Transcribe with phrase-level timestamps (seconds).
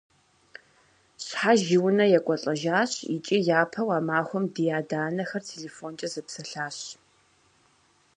[1.25, 6.77] Щхьэж и унэ екӀуэлӀэжащ, икӀи япэу а махуэм ди адэ-анэхэр телефонкӀэ зэпсэлъащ.